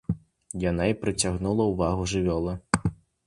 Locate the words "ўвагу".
1.73-2.09